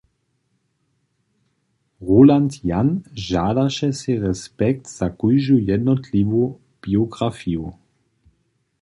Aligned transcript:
Roland 2.01 2.49
Jahn 2.63 3.03
žadaše 3.13 3.89
sej 3.99 4.17
respekt 4.27 4.83
za 4.97 5.07
kóždu 5.19 5.57
jednotliwu 5.71 6.43
biografiju. 6.81 7.67